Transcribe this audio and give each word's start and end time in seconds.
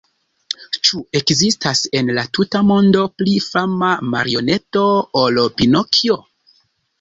Ĉu 0.87 1.01
ekzistas, 1.19 1.81
en 1.99 2.09
la 2.19 2.23
tuta 2.37 2.61
mondo, 2.69 3.03
pli 3.19 3.35
fama 3.49 3.91
marioneto 4.15 4.87
ol 5.23 5.39
Pinokjo? 5.61 6.19